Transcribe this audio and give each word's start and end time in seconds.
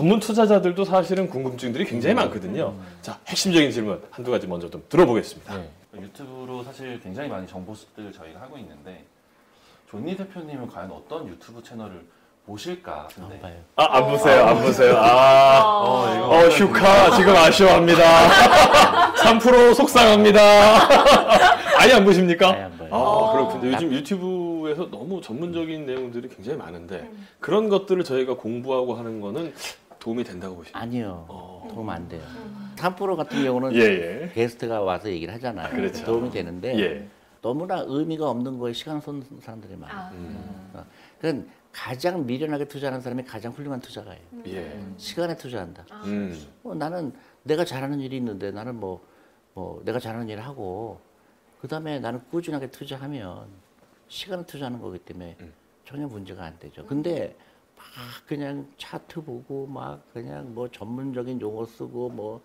전문 0.00 0.18
투자자들도 0.18 0.82
사실은 0.86 1.28
궁금증들이 1.28 1.84
굉장히 1.84 2.14
많거든요. 2.14 2.74
자, 3.02 3.18
핵심적인 3.26 3.70
질문 3.70 4.02
한두 4.10 4.30
가지 4.30 4.46
먼저 4.46 4.70
좀 4.70 4.82
들어보겠습니다. 4.88 5.58
네. 5.58 5.68
유튜브로 6.00 6.64
사실 6.64 6.98
굉장히 7.02 7.28
많은 7.28 7.46
정보습들을 7.46 8.10
저희가 8.10 8.40
하고 8.40 8.56
있는데 8.56 9.04
존니 9.90 10.16
대표님은 10.16 10.68
과연 10.68 10.90
어떤 10.90 11.28
유튜브 11.28 11.62
채널을 11.62 12.02
보실까 12.46 13.08
안 13.14 13.28
근데 13.28 13.40
봐요. 13.40 13.54
아, 13.76 13.98
안 13.98 14.08
보세요, 14.10 14.46
안 14.46 14.62
보세요. 14.62 14.96
아, 14.96 15.82
어, 15.84 16.14
이거 16.16 16.28
어, 16.28 16.48
휴카 16.48 17.16
지금 17.18 17.36
아쉬워합니다. 17.36 19.12
3% 19.20 19.74
속상합니다. 19.74 20.40
아예 21.78 21.92
안 21.92 22.06
보십니까? 22.06 22.52
아예 22.52 22.62
안 22.62 22.78
봐요. 22.78 22.88
아, 22.90 23.32
그렇군요. 23.32 23.72
요즘 23.74 23.92
유튜브에서 23.92 24.88
너무 24.90 25.20
전문적인 25.20 25.84
내용들이 25.84 26.30
굉장히 26.30 26.56
많은데 26.56 27.10
그런 27.38 27.68
것들을 27.68 28.02
저희가 28.02 28.36
공부하고 28.36 28.94
하는 28.94 29.20
거는 29.20 29.52
도움이 30.00 30.24
된다고 30.24 30.56
보십니까? 30.56 30.80
아니요. 30.80 31.26
어. 31.28 31.68
도움 31.72 31.88
안 31.90 32.08
돼요. 32.08 32.22
3% 32.76 33.16
같은 33.16 33.44
경우는 33.44 33.74
예, 33.74 33.80
예. 33.80 34.30
게스트가 34.34 34.80
와서 34.80 35.08
얘기를 35.08 35.32
하잖아요. 35.34 35.70
그렇죠. 35.70 36.04
도움이 36.04 36.30
되는데 36.30 36.76
예. 36.80 37.08
너무나 37.42 37.84
의미가 37.86 38.28
없는 38.28 38.58
거에 38.58 38.72
시간을 38.72 39.02
쏟는 39.02 39.24
사람들이 39.40 39.76
많아요. 39.76 40.10
아. 40.72 40.78
어. 40.78 40.84
그건 41.20 41.48
가장 41.70 42.26
미련하게 42.26 42.64
투자하는 42.66 43.00
사람이 43.00 43.24
가장 43.24 43.52
훌륭한 43.52 43.80
투자가예요. 43.80 44.22
예. 44.46 44.80
시간에 44.96 45.36
투자한다. 45.36 45.84
음. 46.06 46.46
어, 46.64 46.74
나는 46.74 47.12
내가 47.42 47.64
잘하는 47.64 48.00
일이 48.00 48.16
있는데 48.16 48.50
나는 48.50 48.80
뭐, 48.80 49.04
뭐 49.54 49.82
내가 49.84 50.00
잘하는 50.00 50.28
일을 50.28 50.44
하고 50.44 50.98
그 51.60 51.68
다음에 51.68 52.00
나는 52.00 52.20
꾸준하게 52.30 52.70
투자하면 52.70 53.46
시간을 54.08 54.46
투자하는 54.46 54.80
거기 54.80 54.98
때문에 54.98 55.36
음. 55.40 55.52
전혀 55.84 56.06
문제가 56.06 56.44
안 56.44 56.58
되죠. 56.58 56.86
근데 56.86 57.36
막 57.80 58.26
그냥 58.26 58.66
차트 58.78 59.22
보고 59.22 59.66
막 59.66 60.02
그냥 60.12 60.54
뭐 60.54 60.68
전문적인 60.70 61.40
용어 61.40 61.64
쓰고 61.66 62.10
뭐 62.10 62.40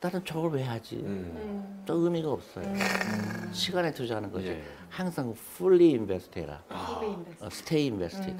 나는 0.00 0.24
저걸 0.24 0.52
왜 0.52 0.62
하지? 0.62 0.96
음. 0.96 1.34
음. 1.36 1.84
저 1.86 1.94
의미가 1.94 2.30
없어요. 2.30 2.64
시간에 3.52 3.92
투자하는 3.92 4.32
거죠. 4.32 4.48
예. 4.48 4.62
항상 4.88 5.30
fully 5.30 5.90
invest 5.90 6.38
해라. 6.38 6.62
인베스트. 7.02 7.44
어, 7.44 7.46
stay 7.48 7.88
invested. 7.90 8.36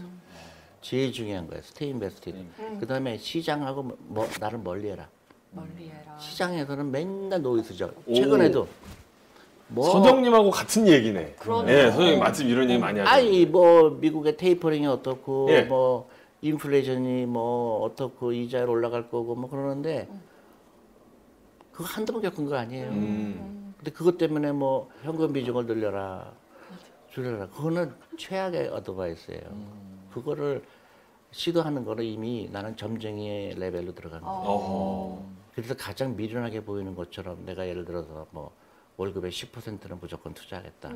제일 0.81 1.13
중요한 1.13 1.47
거예요. 1.47 1.61
stay 1.63 1.93
invested. 1.93 2.39
음. 2.39 2.79
그 2.81 2.87
다음에 2.87 3.19
시장하고 3.19 3.83
뭐, 3.83 3.99
뭐 4.01 4.29
나를 4.41 4.59
멀리 4.59 4.89
해라. 4.89 5.09
멀리 5.51 5.91
해라. 5.91 6.17
시장에서는 6.19 6.91
맨날 6.91 7.43
노이즈죠. 7.43 7.93
오. 8.07 8.15
최근에도 8.15 8.67
뭐 9.71 9.91
서정님하고 9.91 10.51
같은 10.51 10.87
얘기네. 10.87 11.35
그러네요. 11.39 11.79
예, 11.79 11.91
서정님 11.91 12.19
마침 12.19 12.49
이런 12.49 12.69
얘기 12.69 12.79
많이 12.79 12.99
하죠. 12.99 13.11
아니 13.11 13.47
뭐 13.47 13.91
미국의 13.91 14.37
테이퍼링이 14.37 14.87
어떻고 14.87 15.47
예. 15.51 15.63
뭐 15.63 16.09
인플레이션이 16.43 17.27
뭐 17.27 17.83
어떻고 17.83 18.33
이자율 18.33 18.69
올라갈 18.69 19.11
거고 19.11 19.35
뭐 19.35 19.49
그러는데 19.49 20.09
그거 21.73 21.85
한두 21.85 22.13
번 22.13 22.23
겪은 22.23 22.47
거 22.47 22.57
아니에요. 22.57 22.89
음. 22.89 23.75
근데 23.77 23.91
그것 23.93 24.19
때문에 24.19 24.53
뭐 24.53 24.91
현금 25.03 25.33
비중을 25.33 25.67
늘려라 25.67 26.33
줄여라 27.13 27.49
그거는 27.49 27.93
최악의 28.19 28.69
어드바이스예요. 28.69 29.41
그거를 30.13 30.63
시도하는 31.33 31.85
거는 31.85 32.05
이미 32.05 32.49
나는 32.51 32.77
점쟁이의 32.77 33.55
레벨로 33.55 33.95
들어가는 33.95 34.25
거예요. 34.25 34.41
어허. 34.41 35.23
그래서 35.55 35.75
가장 35.77 36.17
미련하게 36.17 36.65
보이는 36.65 36.95
것처럼 36.95 37.45
내가 37.45 37.67
예를 37.69 37.85
들어서 37.85 38.27
뭐 38.31 38.51
월급의 39.01 39.31
10%는 39.31 39.99
무조건 39.99 40.35
투자하겠다. 40.35 40.93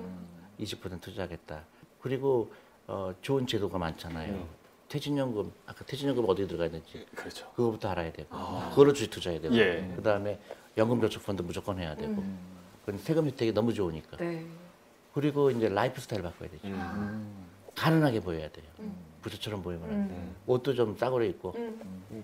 20% 0.61 1.01
투자하겠다. 1.01 1.65
그리고 2.03 2.53
어, 2.87 3.15
좋은 3.23 3.47
제도가 3.47 3.79
많잖아요. 3.79 4.35
음. 4.35 4.49
퇴직연금, 4.89 5.51
아까 5.65 5.85
퇴직연금 5.87 6.27
어디 6.29 6.47
들어가야 6.47 6.71
되지? 6.71 7.07
그렇죠. 7.15 7.51
그거부터 7.53 7.89
알아야 7.89 8.13
되고, 8.13 8.29
그거를 8.69 8.93
주식 8.93 9.11
투자해야 9.11 9.41
되고, 9.41 9.57
예. 9.57 9.91
그 9.97 10.03
다음에 10.03 10.39
연금저축펀드 10.77 11.41
무조건 11.41 11.79
해야 11.79 11.97
되고, 11.97 12.23
그건 12.85 12.99
세금 12.99 13.27
혜택이 13.27 13.53
너무 13.53 13.73
좋으니까. 13.73 14.19
네. 14.19 14.47
그리고 15.15 15.51
이제 15.51 15.71
라이프 15.71 15.99
스타일 16.03 16.23
바꿔야 16.23 16.51
되죠. 16.51 16.69
음. 16.69 17.47
가난하게 17.75 18.21
보여야 18.21 18.51
돼요. 18.51 18.67
부자처럼 19.25 19.63
보이면 19.63 19.91
안 19.91 20.09
돼요. 20.09 20.19
옷도 20.47 20.75
좀 20.75 20.95
싸구려 20.99 21.25
입고. 21.25 21.55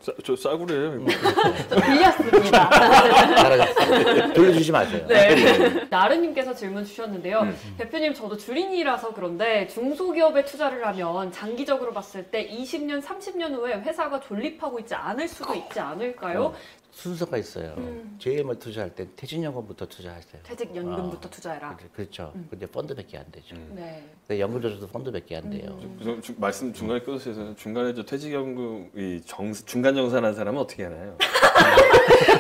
싸, 0.03 0.13
저 0.23 0.37
싸구려예요. 0.37 1.03
빌렸습니다. 1.07 2.69
따라가- 2.69 4.35
돌려주지 4.35 4.71
마세요. 4.71 5.07
네. 5.09 5.87
나르님께서 5.89 6.55
질문 6.55 6.85
주셨는데요. 6.85 7.41
음. 7.41 7.57
대표님, 7.79 8.13
저도 8.13 8.37
주린이라서 8.37 9.15
그런데 9.15 9.67
중소기업에 9.69 10.45
투자를 10.45 10.87
하면 10.89 11.33
장기적으로 11.33 11.93
봤을 11.95 12.25
때 12.31 12.47
20년, 12.51 13.03
30년 13.03 13.55
후에 13.55 13.81
회사가 13.81 14.21
존립하고 14.21 14.79
있지 14.81 14.95
않을 14.95 15.27
수도 15.27 15.55
있지 15.55 15.81
않을까요? 15.81 16.55
순서가 16.93 17.37
있어요. 17.39 17.73
음. 17.79 18.17
제일 18.21 18.43
먼저 18.45 18.59
투자할 18.65 18.93
때 18.93 19.07
퇴직연금부터 19.15 19.87
투자하세요. 19.87 20.43
퇴직연금부터 20.43 21.29
아. 21.29 21.31
투자해라. 21.31 21.77
그렇죠. 21.77 21.93
그렇죠. 21.95 22.33
근데 22.51 22.67
펀드밖에 22.67 23.17
안 23.17 23.25
되죠. 23.31 23.55
네. 23.71 24.05
근데 24.27 24.41
연금저축도 24.41 24.89
펀드밖에 24.89 25.37
안 25.37 25.51
돼요. 25.51 25.79
저, 26.03 26.21
주- 26.21 26.35
말씀 26.37 26.73
중간에 26.73 26.90
끊으셔서 26.99 27.55
중간에 27.57 27.95
저 27.95 28.03
퇴직연금 28.03 28.91
이 28.97 29.21
정, 29.25 29.53
중간 29.53 29.95
정산한 29.95 30.35
사람은 30.35 30.61
어떻게 30.61 30.83
하나요? 30.85 31.17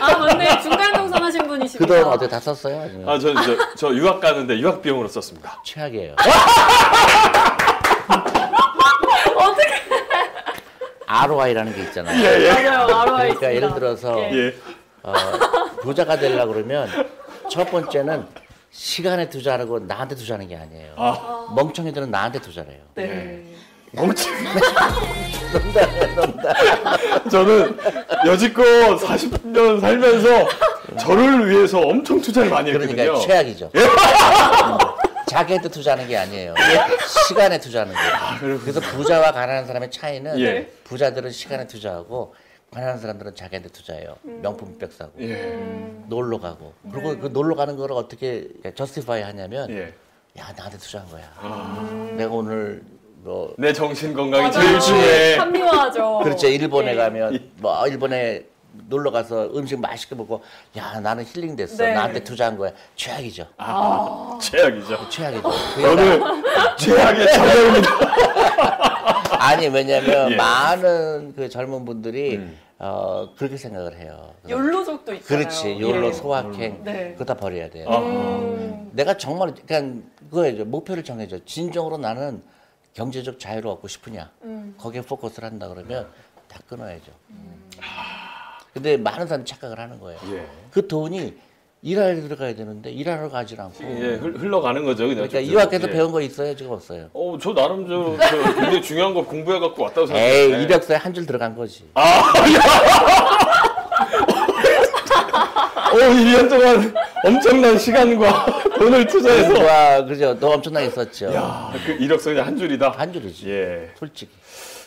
아, 0.00 0.18
맞네. 0.18 0.60
중간 0.62 0.92
정산하신 0.92 1.46
분이십니다. 1.46 1.94
그돈 1.94 2.12
어떻게 2.12 2.28
다 2.28 2.40
썼어요? 2.40 2.80
아니면 2.80 3.08
아, 3.08 3.18
저, 3.18 3.32
저, 3.34 3.56
저 3.76 3.94
유학 3.94 4.20
가는데 4.20 4.58
유학 4.58 4.82
비용으로 4.82 5.06
썼습니다. 5.08 5.60
최악이에요. 5.64 6.16
어떻게? 9.36 9.70
ROI라는 11.06 11.74
게 11.74 11.82
있잖아요. 11.84 12.22
맞아요. 12.22 12.82
ROI 12.82 13.04
그러니까 13.04 13.50
있습니다. 13.50 13.54
예를 13.54 13.74
들어서 13.74 14.18
예. 14.20 14.32
예. 14.36 14.54
어, 15.02 15.12
부자가 15.82 16.16
되려고 16.18 16.52
그러면 16.52 16.88
첫 17.50 17.70
번째는 17.70 18.26
시간에 18.70 19.28
투자하고 19.28 19.80
나한테 19.80 20.14
투자하는 20.14 20.46
게 20.48 20.56
아니에요. 20.56 20.94
멍청이들은 21.56 22.10
나한테 22.10 22.40
투자를 22.40 22.72
해요. 22.72 22.80
네. 22.94 23.49
멍청. 23.92 24.32
저는 27.30 27.76
여지껏 28.26 28.64
40년 29.00 29.80
살면서 29.80 30.48
저를 30.98 31.50
위해서 31.50 31.80
엄청 31.80 32.20
투자를 32.20 32.50
많이 32.50 32.70
했거든요. 32.70 32.94
그러니까 32.94 33.26
최악이죠. 33.26 33.70
음, 33.74 33.80
자기한테 35.26 35.68
투자하는 35.68 36.06
게 36.06 36.16
아니에요. 36.16 36.54
시간에 37.28 37.58
투자하는 37.58 37.94
거예요. 37.94 38.58
그래서 38.60 38.80
부자와 38.80 39.32
가난한 39.32 39.66
사람의 39.66 39.90
차이는 39.90 40.38
예. 40.40 40.66
부자들은 40.84 41.30
시간에 41.30 41.66
투자하고 41.66 42.34
가난한 42.72 42.98
사람들은 42.98 43.34
자기한테 43.34 43.68
투자해요. 43.70 44.16
명품 44.22 44.78
백 44.78 44.92
사고 44.92 45.12
예. 45.20 45.58
놀러 46.06 46.38
가고 46.38 46.74
그리고 46.92 47.18
그 47.18 47.26
놀러 47.28 47.54
가는 47.56 47.76
거를 47.76 47.96
어떻게 47.96 48.46
저스티파이 48.74 49.22
하냐면 49.22 49.68
예. 49.70 49.92
야 50.38 50.52
나한테 50.56 50.78
투자한 50.78 51.08
거야. 51.10 52.12
내가 52.16 52.32
오늘 52.32 52.82
뭐 53.22 53.54
내 53.58 53.72
정신 53.72 54.14
건강이. 54.14 54.50
제일 54.52 54.80
중요해. 54.80 55.36
합리화하죠. 55.36 56.20
그렇죠 56.24 56.46
일본에 56.48 56.92
예. 56.92 56.96
가면 56.96 57.50
뭐 57.58 57.86
일본에 57.86 58.44
놀러 58.88 59.10
가서 59.10 59.50
음식 59.54 59.80
맛있게 59.80 60.14
먹고 60.14 60.42
야 60.76 61.00
나는 61.00 61.24
힐링 61.24 61.56
됐어 61.56 61.84
네. 61.84 61.92
나한테 61.92 62.22
투자한 62.22 62.56
거야 62.56 62.70
최악이죠 62.94 63.44
아, 63.56 64.38
최악이죠. 64.40 65.08
최악이죠 65.08 65.50
저는 65.80 66.20
최악의 66.78 67.32
자녀입니다. 67.32 67.90
아니 69.42 69.68
왜냐면 69.68 70.32
예. 70.32 70.36
많은 70.36 71.32
그 71.34 71.48
젊은 71.48 71.84
분들이 71.84 72.36
음. 72.36 72.56
어 72.78 73.28
그렇게 73.36 73.56
생각을 73.56 73.98
해요 73.98 74.32
욜로족도 74.48 75.14
있잖아요. 75.14 75.44
그렇지 75.44 75.78
욜로 75.80 76.06
예. 76.08 76.12
소확행 76.12 76.80
네. 76.84 77.12
그거 77.12 77.24
다 77.24 77.34
버려야 77.34 77.68
돼요 77.70 77.86
아. 77.90 77.98
음. 77.98 78.90
내가 78.92 79.16
정말 79.16 79.52
그냥 79.66 80.04
그거예요 80.30 80.64
목표를 80.64 81.02
정해줘 81.04 81.38
진정으로 81.44 81.98
나는 81.98 82.40
경제적 82.94 83.38
자유를 83.38 83.70
얻고 83.70 83.88
싶으냐 83.88 84.30
음. 84.42 84.74
거기에 84.78 85.02
포커스를 85.02 85.48
한다 85.50 85.68
그러면 85.68 86.08
다 86.48 86.58
끊어야죠 86.68 87.12
근데 88.72 88.96
많은 88.96 89.26
사람이 89.26 89.44
착각을 89.44 89.78
하는 89.78 89.98
거예요 90.00 90.18
예. 90.32 90.46
그 90.70 90.86
돈이 90.86 91.34
일하러 91.82 92.20
들어가야 92.20 92.54
되는데 92.54 92.90
일하러 92.90 93.30
가질 93.30 93.58
않고 93.60 93.82
예, 93.84 94.14
흘- 94.16 94.36
흘러가는 94.36 94.84
거죠. 94.84 95.04
그냥 95.08 95.26
그러니까 95.28 95.40
쭉. 95.40 95.46
유학에서 95.52 95.88
예. 95.88 95.92
배운 95.92 96.12
거 96.12 96.20
있어요 96.20 96.54
지금 96.54 96.72
없어요 96.72 97.08
어, 97.14 97.38
저 97.40 97.54
나름 97.54 97.88
저, 97.88 98.16
저 98.28 98.42
굉장히 98.54 98.82
중요한 98.82 99.14
거 99.14 99.24
공부해 99.24 99.58
갖고 99.60 99.84
왔다고 99.84 100.02
에이 100.02 100.06
생각해요. 100.48 100.62
이력서에 100.62 100.96
한 100.96 101.14
줄 101.14 101.24
들어간 101.26 101.56
거지 101.56 101.88
어, 105.92 105.96
1년 105.96 106.48
동안 106.48 106.94
엄청난 107.24 107.78
시간과 107.78 108.46
돈을 108.78 109.06
투자해서 109.06 109.64
와 109.64 110.04
그죠 110.04 110.36
너 110.38 110.50
엄청나게 110.54 110.90
썼죠 110.90 111.34
야, 111.34 111.72
그 111.84 111.92
이력서 111.92 112.30
그냥 112.30 112.46
한 112.46 112.56
줄이다. 112.56 112.90
한 112.90 113.12
줄이지 113.12 113.50
예. 113.50 113.90
솔직히 113.98 114.30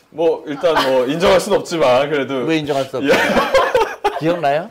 뭐 0.10 0.44
일단 0.48 0.76
뭐 0.90 1.06
인정할 1.06 1.40
수는 1.40 1.58
없지만 1.60 2.10
그래도 2.10 2.36
왜 2.46 2.58
인정할 2.58 2.86
수 2.86 2.98
없어 2.98 3.08
예. 3.10 3.14
기억나요? 4.20 4.70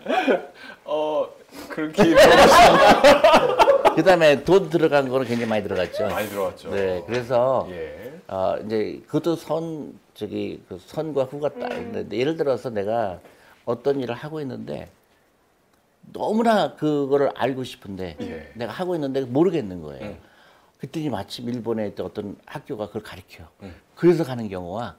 어 0.85 1.29
그렇게 1.69 2.03
물어보시면 2.05 3.57
그다음에 3.97 4.43
돈 4.45 4.71
들어간 4.71 5.09
거는 5.09 5.27
굉장히 5.27 5.49
많이 5.51 5.63
들어갔죠. 5.63 6.07
많이 6.09 6.27
들어왔죠. 6.31 6.71
네, 6.71 7.03
그래서 7.07 7.69
예. 7.71 8.13
어, 8.29 8.55
이제 8.65 9.01
그것도 9.07 9.37
선 9.37 9.93
저기 10.15 10.63
그 10.69 10.81
선과 10.87 11.25
후가 11.25 11.51
딱 11.61 11.73
있는데 11.77 12.17
예를 12.17 12.37
들어서 12.39 12.71
내가 12.71 13.19
어떤 13.67 14.01
일을 14.01 14.15
하고 14.15 14.41
있는데 14.41 14.89
너무나 16.13 16.75
그거를 16.75 17.31
알고 17.37 17.65
싶은데 17.65 18.17
예. 18.21 18.53
내가 18.55 18.73
하고 18.73 18.95
있는데 18.95 19.23
모르겠는 19.23 19.81
거예요. 19.83 20.05
음. 20.07 20.21
그랬더니 20.79 21.09
마침 21.11 21.49
일본에 21.49 21.89
있던 21.89 22.07
어떤 22.07 22.37
학교가 22.47 22.87
그걸 22.89 23.03
가르쳐. 23.03 23.49
음. 23.63 23.75
그래서 23.95 24.25
가는 24.25 24.49
경우와 24.49 24.97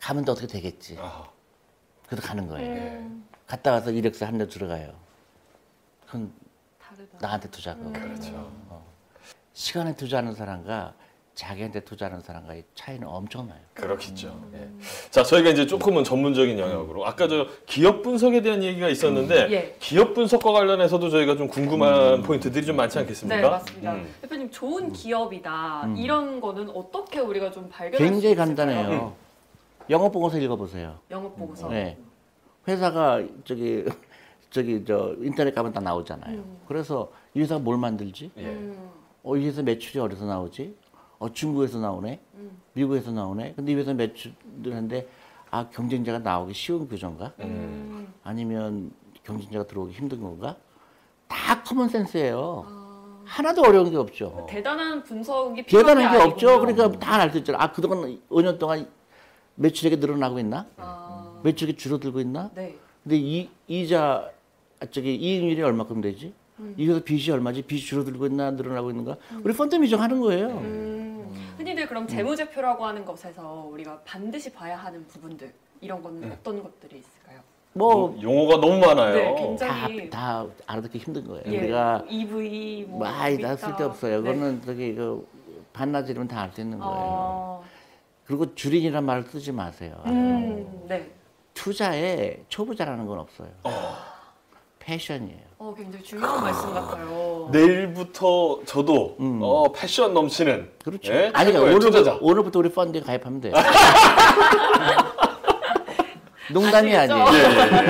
가면 0.00 0.24
또 0.24 0.32
어떻게 0.32 0.46
되겠지. 0.46 0.96
아, 1.00 1.28
그래서 2.08 2.26
가는 2.26 2.46
거예요. 2.48 2.72
예. 2.76 3.06
갔다 3.46 3.72
와서 3.72 3.90
이력서 3.90 4.26
한 4.26 4.36
년 4.38 4.48
들어가요. 4.48 4.92
그건 6.06 6.32
다르다. 6.80 7.18
나한테 7.20 7.50
투자고. 7.50 7.92
그렇죠. 7.92 8.52
시간에 9.52 9.94
투자하는 9.96 10.34
사람과 10.34 10.94
자기한테 11.36 11.80
투자하는 11.80 12.22
사람과의 12.22 12.64
차이는 12.74 13.06
엄청나요. 13.06 13.60
그렇겠죠. 13.74 14.28
음. 14.28 14.52
예. 14.54 15.10
자, 15.10 15.22
저희가 15.22 15.50
이제 15.50 15.66
조금은 15.66 16.02
전문적인 16.02 16.58
영역으로 16.58 17.06
아까 17.06 17.28
저 17.28 17.46
기업 17.66 18.02
분석에 18.02 18.40
대한 18.40 18.62
얘기가 18.64 18.88
있었는데 18.88 19.52
예. 19.52 19.76
기업 19.78 20.14
분석과 20.14 20.50
관련해서도 20.50 21.10
저희가 21.10 21.36
좀 21.36 21.46
궁금한 21.48 22.22
포인트들이 22.22 22.64
좀 22.64 22.76
많지 22.76 22.98
않겠습니까? 22.98 23.36
네, 23.36 23.48
맞습니다. 23.48 23.92
음. 23.92 24.14
대표님 24.22 24.50
좋은 24.50 24.92
기업이다 24.92 25.82
음. 25.84 25.96
이런 25.98 26.40
거는 26.40 26.70
어떻게 26.70 27.20
우리가 27.20 27.50
좀 27.50 27.68
발견할 27.68 28.08
굉장히? 28.10 28.34
간단해요. 28.34 29.14
영업 29.90 30.12
보고서 30.12 30.38
읽어 30.38 30.56
보세요. 30.56 30.98
영업 31.10 31.36
보고서. 31.36 31.68
네. 31.68 31.98
회사가 32.66 33.22
저기 33.44 33.84
저기 34.48 34.82
저 34.86 35.14
인터넷 35.20 35.54
가면 35.54 35.74
다 35.74 35.80
나오잖아요. 35.80 36.38
음. 36.38 36.58
그래서 36.66 37.12
이 37.34 37.40
회사가 37.40 37.60
뭘 37.60 37.76
만들지? 37.76 38.30
예. 38.38 38.42
음. 38.46 38.90
어, 39.22 39.36
이 39.36 39.46
회사 39.46 39.60
매출이 39.60 39.98
어디서 39.98 40.24
나오지? 40.24 40.74
어, 41.18 41.32
중국에서 41.32 41.78
나오네? 41.78 42.20
음. 42.34 42.50
미국에서 42.74 43.10
나오네? 43.10 43.54
근데 43.56 43.72
이 43.72 43.74
회사 43.74 43.92
매출하는데 43.94 45.08
아, 45.50 45.68
경쟁자가 45.70 46.18
나오기 46.18 46.52
쉬운 46.54 46.88
건가? 46.88 47.32
음. 47.40 48.12
아니면 48.22 48.90
경쟁자가 49.24 49.66
들어오기 49.66 49.92
힘든 49.94 50.20
건가? 50.20 50.56
다 51.28 51.62
common 51.62 51.88
sense예요. 51.88 52.64
아, 52.68 53.22
하나도 53.24 53.62
어려운 53.62 53.90
게 53.90 53.96
없죠. 53.96 54.46
대단한 54.48 55.02
분석이 55.02 55.64
필요한 55.64 55.86
대단한 55.96 56.12
게 56.18 56.22
없죠. 56.24 56.48
아니군요. 56.50 56.74
그러니까 56.74 56.98
다 57.00 57.20
알 57.20 57.30
수 57.32 57.38
있잖아. 57.38 57.62
아, 57.62 57.72
그동안 57.72 58.20
5년 58.30 58.58
동안 58.58 58.86
매출액이 59.56 59.96
늘어나고 59.96 60.38
있나? 60.38 60.66
아, 60.76 61.40
매출액이 61.42 61.78
줄어들고 61.78 62.20
있나? 62.20 62.50
네. 62.54 62.76
근데 63.02 63.16
이 63.16 63.48
이자 63.66 64.30
아, 64.80 64.86
저기 64.90 65.14
이익률이 65.16 65.62
얼마큼 65.62 66.00
되지? 66.02 66.34
음. 66.58 66.74
이거 66.76 67.00
빚이 67.00 67.30
얼마지? 67.32 67.62
빚이 67.62 67.84
줄어들고 67.84 68.26
있나 68.26 68.50
늘어나고 68.52 68.90
있는가? 68.90 69.16
우리 69.42 69.52
펀드 69.54 69.74
미정 69.76 70.00
하는 70.02 70.20
거예요. 70.20 70.48
음. 70.48 70.85
흔히들 71.86 71.88
그럼 71.88 72.06
재무제표라고 72.06 72.84
하는 72.86 73.04
것에서 73.04 73.68
우리가 73.70 74.00
반드시 74.04 74.52
봐야 74.52 74.76
하는 74.76 75.06
부분들 75.06 75.52
이런 75.80 76.02
건 76.02 76.22
음. 76.22 76.32
어떤 76.32 76.62
것들이 76.62 76.98
있을까요? 76.98 77.40
뭐 77.72 78.16
용어가 78.22 78.56
너무 78.60 78.78
많아요. 78.78 79.14
네, 79.14 79.24
다, 79.34 79.34
굉장히 79.34 80.10
다 80.10 80.46
알아듣기 80.66 80.98
힘든 80.98 81.26
거예요. 81.26 81.42
예, 81.46 81.58
우리가 81.58 82.04
EV 82.08 82.86
뭐 82.88 83.00
많이 83.00 83.38
다. 83.38 83.54
쓸데없어요. 83.56 84.22
네. 84.22 84.32
그거는 84.32 84.62
저기 84.62 84.94
그 84.94 85.26
반나절이면 85.72 86.28
다 86.28 86.40
알 86.42 86.52
수 86.52 86.60
있는 86.62 86.78
거예요. 86.78 86.94
어, 86.98 87.64
그리고 88.26 88.54
줄인이란 88.54 89.04
말을 89.04 89.24
쓰지 89.24 89.52
마세요. 89.52 89.94
음, 90.06 90.86
네. 90.88 91.10
투자에 91.52 92.42
초보자라는 92.48 93.06
건 93.06 93.18
없어요. 93.18 93.48
passion이에요. 94.78 95.40
어, 95.58 95.74
굉장히 95.76 96.04
중요한 96.04 96.40
말씀 96.42 96.72
같아요. 96.72 97.06
내일부터 97.50 98.60
저도 98.64 99.16
음. 99.20 99.40
어, 99.42 99.70
passion 99.72 100.14
넘치는 100.14 100.70
그렇죠. 100.84 101.12
예? 101.12 101.30
아니 101.34 101.52
그러니까 101.52 101.60
오늘부터, 101.76 101.86
투자자. 101.98 102.18
오늘부터 102.20 102.58
우리 102.58 102.68
펀드에 102.70 103.00
가입하면 103.00 103.40
돼요. 103.40 103.52
농담이? 106.52 106.94
아니에요. 106.94 107.24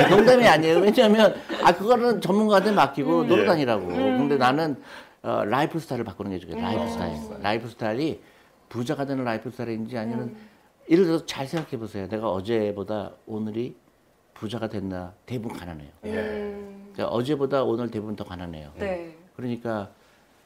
농담이 0.09 0.47
아니에요. 0.47 0.79
왜냐하면 0.79 1.35
아 1.63 1.73
그거는 1.73 2.21
전문가한테 2.21 2.73
맡기고 2.73 3.21
음. 3.23 3.29
놀러 3.29 3.43
예. 3.43 3.47
다니라고. 3.47 3.87
음. 3.87 4.19
근데 4.19 4.37
나는 4.37 4.77
어, 5.23 5.45
lifestyle을 5.45 6.05
바꾸는 6.05 6.31
게 6.33 6.39
좋겠다. 6.39 6.61
life 6.61 6.83
음. 6.83 6.89
style. 6.89 7.17
lifestyle이 7.43 8.21
부자가 8.69 9.05
되는 9.05 9.25
lifestyle인지 9.25 9.99
아니면 9.99 10.21
음. 10.29 10.37
예를 10.91 11.05
들어서 11.05 11.27
잘 11.27 11.47
생각해 11.47 11.79
보세요. 11.79 12.09
내가 12.09 12.31
어제보다 12.31 13.13
오늘이 13.27 13.77
부자가 14.35 14.69
됐나 14.69 15.15
대부분 15.25 15.59
가난해요. 15.59 15.89
음, 16.05 16.91
그러니까 16.93 17.15
어제보다 17.15 17.65
오늘 17.65 17.91
대부분 17.91 18.15
더 18.17 18.25
가난해요. 18.25 18.71
네. 18.77 19.16
그러니까 19.37 19.91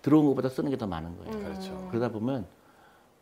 들어온 0.02 0.26
것보다 0.26 0.48
쓰는 0.48 0.70
게 0.70 0.76
더 0.76 0.86
많은 0.86 1.16
거예요. 1.18 1.32
음. 1.32 1.44
그렇죠. 1.44 1.88
그러다 1.90 2.08
보면 2.10 2.46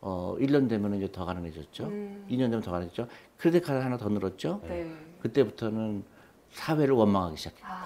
어 0.01 0.35
1년 0.39 0.69
되면 0.69 0.95
이제 0.95 1.11
더 1.11 1.25
가난해졌죠. 1.25 1.85
음. 1.85 2.25
2년 2.29 2.49
되면 2.49 2.61
더 2.61 2.71
가난해졌죠. 2.71 3.07
크레딧 3.37 3.63
카드 3.65 3.79
하나 3.81 3.97
더 3.97 4.09
늘었죠. 4.09 4.61
네. 4.67 4.91
그때부터는 5.21 6.03
사회를 6.51 6.95
원망하기 6.95 7.37
시작해. 7.37 7.57
아, 7.63 7.85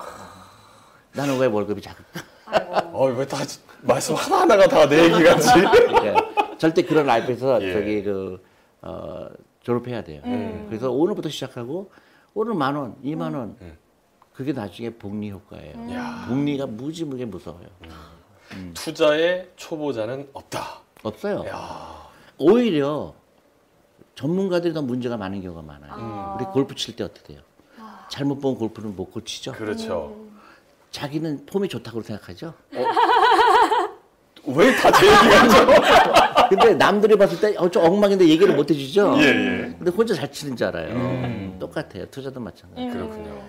나는 1.16 1.38
왜 1.40 1.48
월급이 1.48 1.82
작을까? 1.82 2.22
아이고. 2.46 2.98
어, 2.98 3.06
왜다 3.08 3.38
말씀 3.82 4.16
하나하나가 4.16 4.68
다 4.68 4.88
내 4.88 5.04
얘기 5.06 5.24
같지? 5.24 5.50
그러니까 5.54 6.56
절대 6.58 6.84
그런 6.84 7.06
라이프에서 7.08 7.62
예. 7.64 7.74
저기 7.74 8.04
그 8.04 8.42
어, 8.82 9.28
졸업해야 9.62 10.04
돼요. 10.04 10.22
음. 10.26 10.66
그래서 10.70 10.92
오늘부터 10.92 11.30
시작하고 11.30 11.92
오늘 12.36 12.54
만 12.54 12.76
원, 12.76 12.96
이만 13.02 13.34
원. 13.34 13.58
음. 13.62 13.78
그게 14.34 14.52
나중에 14.52 14.90
복리 14.90 15.30
효과예요. 15.32 15.92
야. 15.94 16.26
복리가 16.28 16.66
무지무게 16.66 17.26
무서워요. 17.26 17.68
투자의 18.74 19.48
초보자는 19.56 20.30
없다. 20.34 20.80
없어요. 21.04 21.46
야. 21.48 22.08
오히려 22.38 23.14
전문가들이 24.16 24.74
더 24.74 24.82
문제가 24.82 25.18
많은 25.18 25.42
경우가 25.42 25.62
많아요. 25.62 25.92
아. 25.94 26.36
우리 26.38 26.46
골프 26.46 26.76
칠 26.76 26.96
때 26.96 27.04
어떻게 27.04 27.34
돼요? 27.34 27.42
아. 27.80 28.08
잘못 28.10 28.40
본 28.40 28.56
골프는 28.56 28.96
못 28.96 29.06
고치죠. 29.12 29.52
그렇죠. 29.54 30.16
자기는 30.92 31.46
폼이 31.46 31.68
좋다고 31.70 32.02
생각하죠. 32.02 32.54
왜다 34.46 34.92
제 34.92 35.06
얘기 35.06 35.16
같죠? 35.16 36.50
근데 36.50 36.74
남들이 36.76 37.16
봤을 37.18 37.40
때 37.40 37.56
어, 37.58 37.70
좀 37.70 37.86
엉망인데 37.86 38.28
얘기를 38.28 38.54
못 38.56 38.70
해주죠. 38.70 39.16
예, 39.20 39.24
예. 39.24 39.76
근데 39.78 39.90
혼자 39.90 40.14
잘 40.14 40.32
치는 40.32 40.56
줄 40.58 40.68
알아요. 40.68 40.94
음. 40.94 41.56
똑같아요. 41.60 42.06
투자도 42.08 42.40
마찬가지. 42.40 42.82
음. 42.84 42.92
그렇군요. 42.94 43.42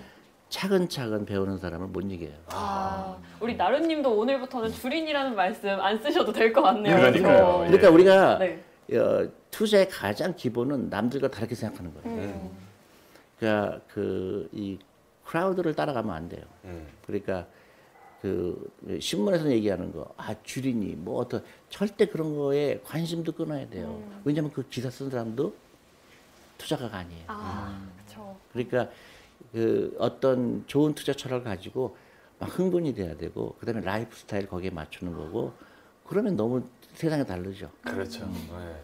차근차근 0.49 1.25
배우는 1.25 1.57
사람을 1.57 1.87
못 1.87 2.01
이겨요. 2.01 2.33
아, 2.47 3.17
우리 3.39 3.55
나루님도 3.55 4.09
오늘부터는 4.17 4.71
줄인이라는 4.71 5.35
말씀 5.35 5.69
안 5.69 5.99
쓰셔도 6.01 6.31
될 6.31 6.53
것 6.53 6.61
같네요. 6.61 6.95
그러니까요. 6.95 7.57
그래서. 7.57 7.57
그러니까 7.65 7.89
우리가 7.89 8.37
네. 8.39 8.63
어, 8.97 9.29
투자의 9.51 9.89
가장 9.89 10.35
기본은 10.35 10.89
남들과 10.89 11.29
다르게 11.29 11.55
생각하는 11.55 11.93
거예요. 11.95 12.17
음. 12.19 12.51
그러니까 13.39 13.81
그 13.87 14.47
이 14.53 14.77
크라우드를 15.25 15.73
따라가면 15.73 16.15
안 16.15 16.29
돼요. 16.29 16.43
음. 16.65 16.87
그러니까 17.05 17.47
그 18.21 18.71
신문에서 19.01 19.49
얘기하는 19.51 19.91
거, 19.91 20.13
아 20.17 20.35
주린이니 20.43 20.95
뭐 20.97 21.19
어떤 21.19 21.43
절대 21.69 22.05
그런 22.05 22.35
거에 22.37 22.79
관심도 22.83 23.31
끊어야 23.31 23.67
돼요. 23.69 23.87
음. 23.87 24.21
왜냐하면 24.23 24.51
그 24.53 24.63
기사 24.69 24.89
쓴 24.91 25.09
사람도 25.09 25.53
투자가가 26.59 26.97
아니에요. 26.99 27.23
아, 27.27 27.81
그렇죠. 28.05 28.35
그러니까 28.53 28.89
그 29.51 29.95
어떤 29.99 30.63
좋은 30.67 30.93
투자 30.93 31.13
철학을 31.13 31.43
가지고 31.45 31.95
막 32.39 32.47
흥분이 32.57 32.93
돼야 32.93 33.15
되고 33.15 33.55
그다음에 33.59 33.81
라이프 33.81 34.15
스타일 34.15 34.47
거기에 34.47 34.69
맞추는 34.69 35.13
거고 35.15 35.53
그러면 36.07 36.35
너무 36.35 36.63
세상이 36.93 37.25
다르죠. 37.25 37.69
그렇죠. 37.81 38.25
네. 38.25 38.75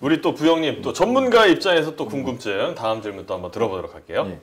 우리 0.00 0.20
또 0.22 0.32
부영님 0.34 0.80
또 0.82 0.92
전문가 0.92 1.46
입장에서 1.46 1.96
또 1.96 2.06
궁금증 2.06 2.74
다음 2.74 3.02
질문 3.02 3.26
또 3.26 3.34
한번 3.34 3.50
들어보도록 3.50 3.94
할게요. 3.94 4.24
네. 4.24 4.40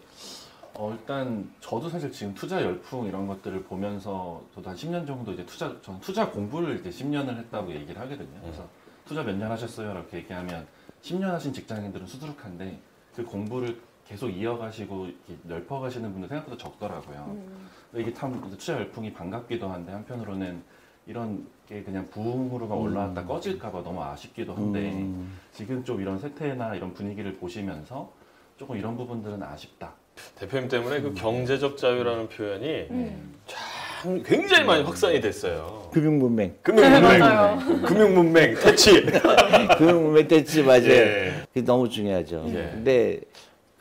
어, 0.76 0.92
일단 0.92 1.52
저도 1.60 1.88
사실 1.90 2.12
지금 2.12 2.34
투자 2.34 2.62
열풍 2.62 3.06
이런 3.08 3.28
것들을 3.28 3.64
보면서 3.64 4.42
저도 4.56 4.70
한 4.72 4.76
10년 4.76 5.06
정도 5.06 5.32
이제 5.32 5.46
투자 5.46 5.72
저는 5.82 6.00
투자 6.02 6.30
공부를 6.30 6.80
이제 6.80 6.90
10년을 6.90 7.38
했다고 7.38 7.72
얘기를 7.72 8.00
하거든요. 8.02 8.40
그래서 8.42 8.68
투자 9.06 9.22
몇 9.24 9.36
년 9.38 9.52
하셨어요? 9.52 9.92
이렇게 9.92 10.18
얘기하면 10.18 10.66
10년 11.04 11.24
하신 11.30 11.54
직장인들은 11.54 12.08
수두룩한데 12.08 12.80
그 13.16 13.24
공부를 13.24 13.80
계속 14.08 14.30
이어가시고 14.30 15.06
이렇게 15.06 15.42
넓혀가시는 15.44 16.12
분들 16.12 16.30
생각보다 16.30 16.58
적더라고요. 16.58 17.26
음. 17.30 17.70
이게 17.96 18.14
참 18.14 18.40
투자 18.50 18.74
열풍이 18.74 19.14
반갑기도 19.14 19.68
한데 19.68 19.92
한편으로는 19.92 20.62
이런 21.06 21.46
게 21.68 21.84
그냥 21.84 22.08
부흥으로만 22.10 22.78
올라왔다 22.78 23.26
꺼질까봐 23.26 23.84
너무 23.84 24.04
아쉽기도 24.04 24.54
한데 24.56 24.92
음. 24.92 25.38
지금 25.52 25.84
좀 25.84 26.02
이런 26.02 26.20
세태나 26.20 26.76
이런 26.76 26.94
분위기를 26.94 27.36
보시면서 27.38 28.12
조금 28.58 28.78
이런 28.78 28.96
부분들은 28.98 29.42
아쉽다. 29.42 29.94
대표님 30.36 30.70
때문에 30.70 31.02
그 31.02 31.14
경제적 31.14 31.78
자유라는 31.78 32.30
표현이 32.30 32.88
음. 32.92 33.34
참 33.48 34.22
굉장히 34.24 34.66
많이 34.66 34.84
확산이 34.84 35.20
됐어요. 35.22 35.90
금융문맹, 35.94 36.58
금융문맹, 36.62 37.20
맞아요. 37.20 37.60
금융문맹, 37.86 38.56
퇴치. 38.56 39.06
금융문맹 39.78 40.28
대치 40.28 40.62
맞아요. 40.62 40.90
예. 40.90 41.34
그게 41.48 41.62
너무 41.66 41.90
중요하죠. 41.90 42.46
예. 42.50 42.72
근데 42.74 43.22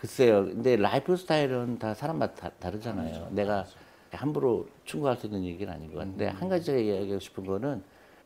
글쎄요. 0.06 0.47
근데 0.47 0.75
라이프 0.75 1.16
스타일은 1.16 1.78
다 1.78 1.94
사람마다 1.94 2.35
다, 2.35 2.50
다르잖아요. 2.59 3.28
내가 3.30 3.64
함부로 4.11 4.66
충고할 4.85 5.16
수 5.16 5.26
있는 5.26 5.44
얘기는 5.44 5.73
아닌 5.73 5.92
것 5.92 5.99
같은데 6.00 6.26
한 6.26 6.49
가지 6.49 6.64
제가 6.66 6.78
이야기하고 6.78 7.21
싶은 7.21 7.47
거는 7.47 7.85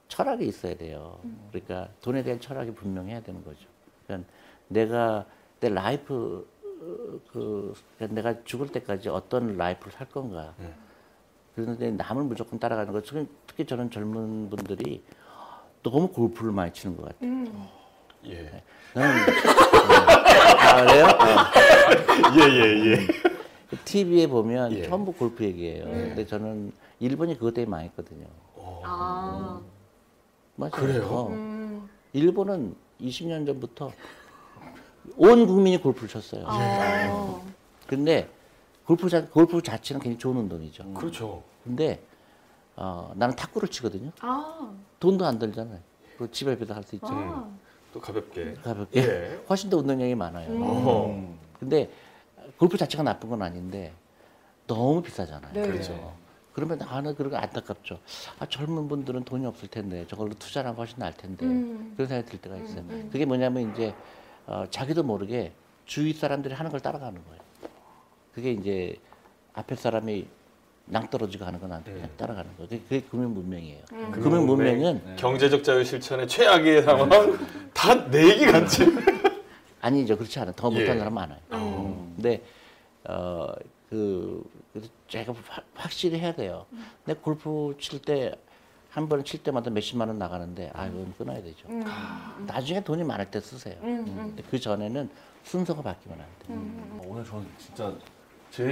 철학이 0.09 0.47
있어야 0.47 0.75
돼요. 0.75 1.19
그러니까 1.53 1.89
돈에 2.01 2.23
대한 2.23 2.41
철학이 2.41 2.73
분명해야 2.73 3.21
되는 3.21 3.45
거죠. 3.45 3.67
그러니까 4.07 4.27
내가 4.69 5.27
내 5.61 5.69
life 5.69 6.49
어, 6.65 7.21
그 7.31 7.75
그러니까 7.99 8.23
내가 8.23 8.43
죽을 8.45 8.69
때까지 8.69 9.11
어떤 9.11 9.59
life를 9.59 9.93
살 9.93 10.09
건가. 10.09 10.55
그런데 11.55 11.91
남을 11.91 12.25
무조건 12.25 12.59
따라가는 12.59 12.91
거. 12.91 13.03
특히- 13.03 13.29
특히 13.47 13.67
저는 13.67 13.91
젊은 13.91 14.49
분들이 14.49 15.03
너무 15.83 16.09
골프를 16.09 16.53
많이 16.53 16.73
치는 16.73 16.97
것 16.97 17.05
같아요. 17.05 17.69
예. 18.29 18.63
나는 18.95 19.15
아, 20.59 20.85
그래요? 20.85 21.05
어. 21.05 21.66
예, 22.39 22.55
예, 22.55 22.93
예. 22.93 23.07
TV에 23.85 24.27
보면 24.29 24.73
예. 24.73 24.83
전부 24.89 25.13
골프 25.13 25.45
얘기예요. 25.45 25.85
근데 25.85 26.27
저는 26.27 26.73
일본이 27.01 27.35
그것 27.35 27.55
때문에 27.55 27.71
망했거든요. 27.71 28.27
아. 28.85 29.61
맞아요. 30.57 30.71
그래요? 30.73 31.05
어. 31.05 31.29
음. 31.29 31.89
일본은 32.13 32.75
20년 33.01 33.47
전부터 33.47 33.93
온 35.17 35.47
국민이 35.47 35.81
골프를 35.81 36.09
쳤어요. 36.09 36.45
아. 36.47 37.41
근데 37.87 38.29
골프 38.87 39.09
자, 39.09 39.27
골프 39.27 39.63
자체는 39.63 40.01
굉장히 40.01 40.19
좋은 40.19 40.37
운동이죠. 40.37 40.93
그렇죠. 40.95 41.43
근데 41.65 42.03
어, 42.77 43.13
나는 43.17 43.35
탁구를 43.37 43.69
치거든요. 43.69 44.11
아. 44.21 44.73
돈도 45.01 45.25
안 45.25 45.39
들잖아요. 45.39 45.81
그 46.19 46.31
집에서 46.31 46.73
할수 46.73 46.95
있죠. 46.97 47.09
아. 47.11 47.51
또 47.93 48.01
가볍게. 48.01 48.55
가볍게. 48.63 49.01
예. 49.01 49.41
훨씬 49.49 49.71
더 49.71 49.79
운동량이 49.79 50.15
많아요. 50.15 50.51
음. 50.51 51.39
근데 51.59 51.91
골프 52.59 52.77
자체가 52.77 53.03
나쁜 53.03 53.31
건 53.31 53.43
아닌데 53.43 53.93
너무 54.67 55.03
비싸잖아요. 55.03 55.53
네. 55.53 55.63
그렇죠. 55.63 56.15
그러면 56.53 56.79
나는 56.79 57.15
그런 57.15 57.31
거 57.31 57.37
안타깝죠. 57.37 57.99
아, 58.39 58.47
젊은 58.47 58.89
분들은 58.89 59.25
돈이 59.25 59.45
없을 59.47 59.69
텐데 59.69 60.07
저걸로 60.09 60.33
투자를 60.35 60.69
하면 60.69 60.79
훨씬 60.79 60.99
나을 60.99 61.13
텐데 61.13 61.45
음. 61.45 61.93
그런 61.97 62.09
생각이 62.09 62.31
들 62.31 62.41
때가 62.41 62.57
있어요. 62.57 62.81
음, 62.81 62.89
음. 62.91 63.09
그게 63.13 63.25
뭐냐면 63.27 63.73
이제 63.73 63.95
어, 64.47 64.65
자기도 64.71 65.03
모르게 65.03 65.53
주위 65.85 66.13
사람들이 66.15 66.55
하는 66.55 66.71
걸 66.71 66.81
따라가는 66.81 67.21
거예요. 67.25 67.41
그게 68.35 68.53
이제 68.53 68.97
앞에 69.55 69.75
사람이 69.77 70.27
낭떨어지고 70.87 71.45
하는 71.45 71.59
건 71.61 71.73
안 71.73 71.83
돼. 71.85 71.93
그냥 71.93 72.09
따라가는 72.17 72.51
거예요. 72.57 72.69
그게, 72.69 72.81
그게 72.83 73.01
금융 73.03 73.35
문명이에요. 73.35 73.83
음. 73.93 74.11
금융 74.13 74.47
문명은 74.47 75.03
네. 75.05 75.17
경제적 75.17 75.63
자유 75.65 75.85
실천의 75.85 76.27
최악의 76.29 76.83
상황 76.85 77.09
다 77.75 77.95
내 78.11 78.29
얘기 78.31 78.47
같지. 78.47 78.85
아니죠. 79.87 80.17
그렇지 80.17 80.39
않아요. 80.41 80.53
더 80.57 80.69
못하는 80.71 80.95
예. 80.95 80.99
사람 80.99 81.15
많아요. 81.15 81.39
음. 81.53 82.13
근데 82.17 82.43
어, 83.05 83.47
그 83.89 84.43
그래서 84.73 84.89
제가 85.09 85.33
확- 85.49 85.65
확실히 85.75 86.19
해야 86.19 86.35
돼요. 86.35 86.67
내 87.05 87.15
골프 87.15 87.75
칠 87.79 88.01
때 88.01 88.33
한 88.97 89.09
번 89.09 89.23
칠 89.25 89.43
때마다 89.43 89.69
몇십만 89.71 90.09
원 90.09 90.19
나가는데 90.19 90.71
아 90.73 90.87
이건 90.87 91.13
끊어야 91.19 91.43
되죠. 91.43 91.69
음. 91.69 91.85
나중에 92.47 92.83
돈이 92.83 93.05
많을 93.05 93.27
때 93.31 93.41
쓰세요. 93.41 93.75
음, 93.83 94.05
음. 94.09 94.17
근데 94.35 94.43
그 94.51 94.59
전에는 94.59 95.11
순서가 95.45 95.83
바뀌면 95.83 96.19
안 96.19 96.27
돼요. 96.47 96.59
어, 96.59 97.03
오늘 97.07 97.23
저는 97.25 97.47
진짜 97.59 97.93
제 98.51 98.65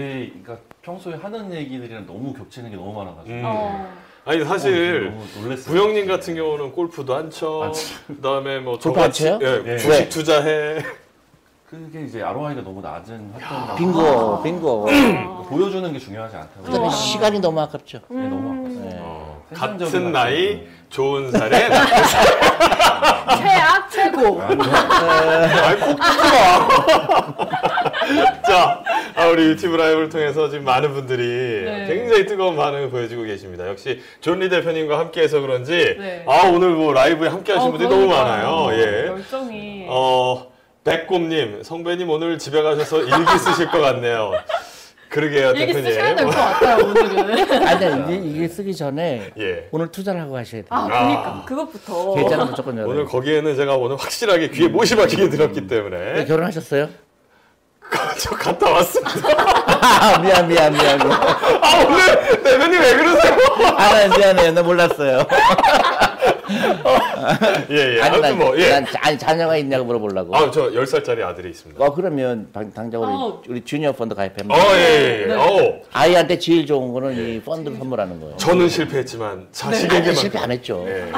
그러니까 0.42 0.58
평소에 0.80 1.14
하는 1.16 1.52
얘기들이랑 1.52 2.06
너무 2.06 2.32
겹치는 2.32 2.70
게 2.70 2.76
너무 2.76 2.94
많아가지고 2.94 3.34
음. 3.34 3.42
어. 3.44 3.92
아니 4.24 4.42
사실 4.46 5.12
놀랐어요. 5.38 5.66
부영님 5.66 6.06
같은 6.06 6.34
경우는 6.34 6.72
골프도 6.72 7.14
안 7.14 7.28
쳐. 7.30 7.70
그다음에 8.06 8.60
뭐 8.60 8.78
저같이? 8.78 9.26
예, 9.26 9.62
예. 9.66 9.76
주식 9.76 9.90
왜? 9.90 10.08
투자해. 10.08 10.78
그게 11.74 12.04
이제 12.04 12.22
ROI가 12.22 12.62
너무 12.62 12.80
낮은 12.80 13.32
활동이라고 13.38 14.42
빙고, 14.42 14.86
빙고. 14.86 15.46
보여주는 15.48 15.92
게 15.92 15.98
중요하지 15.98 16.36
않다고. 16.36 16.90
시간이 16.90 17.40
너무 17.40 17.60
아깝죠. 17.62 17.98
네, 18.08 18.28
너무 18.28 18.50
아팠어요. 18.68 18.80
네. 18.84 18.98
어, 19.00 19.42
생산적인 19.48 19.92
같은 19.92 20.12
나이 20.12 20.46
활동. 20.46 20.66
좋은 20.90 21.32
살에 21.32 21.68
최악 23.38 23.90
최고. 23.90 24.40
아이 24.40 24.56
꼭 25.80 25.96
듣지 25.96 25.98
마. 25.98 26.68
자, 28.46 28.82
아, 29.16 29.26
우리 29.26 29.46
유튜브 29.48 29.74
라이브를 29.76 30.08
통해서 30.10 30.48
지금 30.48 30.64
많은 30.64 30.92
분들이 30.92 31.64
네. 31.64 31.86
굉장히 31.88 32.26
뜨거운 32.26 32.56
반응을 32.56 32.90
보여주고 32.90 33.24
계십니다. 33.24 33.66
역시 33.68 34.00
존리 34.20 34.48
대표님과 34.48 34.96
함께해서 34.98 35.40
그런지 35.40 35.96
네. 35.98 36.24
아 36.28 36.46
오늘 36.48 36.70
뭐 36.70 36.92
라이브에 36.92 37.28
함께하신 37.28 37.68
어, 37.68 37.70
분들이 37.72 37.88
너무 37.88 38.06
그러니까요. 38.06 38.56
많아요. 38.66 38.78
예. 38.78 39.06
열정이. 39.08 39.86
어, 39.88 40.53
백곰님, 40.84 41.62
성배님 41.62 42.08
오늘 42.10 42.38
집에 42.38 42.62
가셔서 42.62 43.00
일기 43.02 43.38
쓰실 43.38 43.70
것 43.70 43.80
같네요. 43.80 44.32
그러게요, 45.08 45.48
얘기 45.56 45.72
대표님. 45.72 45.84
쓰셔야 45.92 46.14
될 46.14 46.26
것 46.26 46.32
같아요 46.34 46.84
오늘은. 46.84 47.66
아니, 47.66 48.16
이게, 48.16 48.28
이게 48.30 48.48
쓰기 48.48 48.74
전에 48.76 49.30
예. 49.38 49.68
오늘 49.70 49.90
투자를 49.90 50.20
하고 50.20 50.36
하셔야 50.36 50.62
돼요. 50.62 50.66
아 50.70 50.86
그러니까 50.86 51.44
그것부터. 51.46 52.14
계좌는 52.14 52.46
무조건 52.46 52.76
열어요. 52.78 52.90
오늘 52.92 53.04
거기에는 53.06 53.56
제가 53.56 53.76
오늘 53.76 53.96
확실하게 53.96 54.50
귀에 54.50 54.68
못이 54.68 54.96
박히게 54.96 55.28
들었기 55.30 55.62
네, 55.62 55.66
때문에 55.68 56.24
결혼하셨어요? 56.26 56.88
저 58.18 58.30
갔다 58.30 58.70
왔습니다. 58.72 59.28
아, 59.66 60.18
미안, 60.20 60.48
미안, 60.48 60.72
미안. 60.72 60.98
미안. 60.98 61.12
아 61.12 61.84
오늘 61.86 62.42
대표님 62.42 62.80
왜 62.80 62.96
그러세요? 62.96 63.36
아, 63.76 64.06
나 64.08 64.16
미안해요. 64.18 64.52
나 64.52 64.62
몰랐어요. 64.62 65.24
예, 67.70 67.96
예. 67.96 68.00
아니, 68.02 68.20
난, 68.20 68.38
뭐 68.38 68.58
예. 68.58 68.68
난 68.70 68.84
자- 68.86 69.16
자녀가 69.16 69.56
있냐고 69.56 69.84
물어보려고. 69.84 70.36
아, 70.36 70.50
저 70.50 70.70
10살짜리 70.70 71.22
아들이 71.22 71.50
있습니다. 71.50 71.82
어, 71.84 71.94
그러면 71.94 72.48
당- 72.52 72.72
당장 72.72 73.02
우리, 73.02 73.10
어. 73.10 73.42
우리 73.48 73.64
주니어 73.64 73.92
펀드 73.92 74.14
가입하면 74.14 74.50
어, 74.56 74.62
예, 74.74 74.78
예. 74.78 75.22
예. 75.22 75.26
네. 75.26 75.34
어, 75.34 75.80
아이한테 75.92 76.38
제일 76.38 76.66
좋은 76.66 76.92
거는 76.92 77.16
이 77.16 77.40
펀드를 77.40 77.76
선물하는 77.78 78.20
거예요. 78.20 78.36
저는 78.36 78.68
실패했지만 78.68 79.48
자식에게만. 79.52 80.06
아니, 80.08 80.14
실패 80.16 80.38
안 80.38 80.50
했죠. 80.50 80.84
예. 80.88 81.10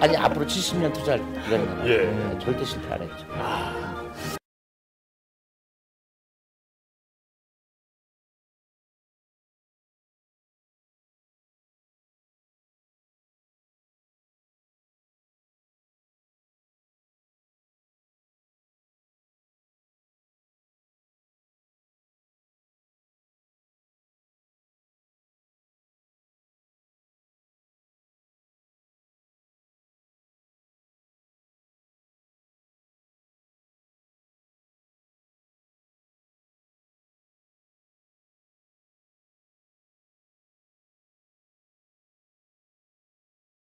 아니 0.00 0.16
앞으로 0.16 0.46
70년 0.46 0.92
투자할 0.92 1.20
기간이 1.44 1.64
남아요. 1.66 1.90
예. 1.92 1.96
네, 1.98 2.38
절대 2.42 2.64
실패 2.64 2.92
안 2.94 3.02
했죠. 3.02 3.14
아, 3.38 3.83